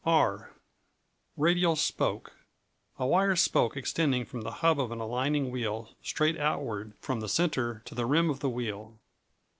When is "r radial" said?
0.03-1.75